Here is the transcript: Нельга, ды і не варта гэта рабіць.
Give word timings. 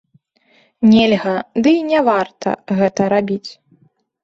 Нельга, 0.93 1.35
ды 1.67 1.75
і 1.81 1.85
не 1.91 1.99
варта 2.09 2.57
гэта 2.83 3.01
рабіць. 3.17 3.49